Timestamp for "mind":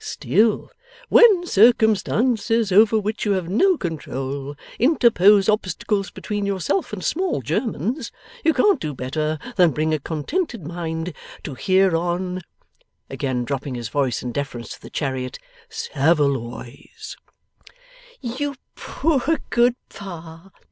10.65-11.13